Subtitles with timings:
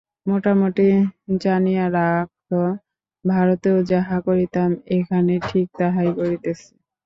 [0.25, 0.87] মোটামুটি
[1.41, 2.27] জানিয়া রাখ,
[3.25, 6.69] ভারতেও যাহা করিতাম, এখানে ঠিক তাহাই করিতেছি।